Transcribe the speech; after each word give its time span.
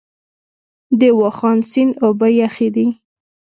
د 0.99 1.01
واخان 1.19 1.57
سیند 1.71 1.93
اوبه 2.05 2.27
یخې 2.41 2.67
دي؟ 2.75 2.87